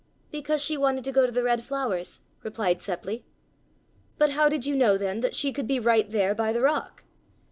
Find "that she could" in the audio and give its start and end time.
5.21-5.67